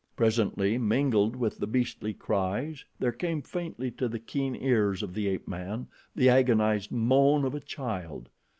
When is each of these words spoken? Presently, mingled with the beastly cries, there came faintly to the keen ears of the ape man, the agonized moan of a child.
Presently, 0.15 0.79
mingled 0.79 1.35
with 1.35 1.59
the 1.59 1.67
beastly 1.67 2.11
cries, 2.11 2.83
there 2.97 3.11
came 3.11 3.43
faintly 3.43 3.91
to 3.91 4.07
the 4.07 4.17
keen 4.17 4.55
ears 4.55 5.03
of 5.03 5.13
the 5.13 5.27
ape 5.27 5.47
man, 5.47 5.85
the 6.15 6.27
agonized 6.27 6.91
moan 6.91 7.45
of 7.45 7.53
a 7.53 7.59
child. 7.59 8.27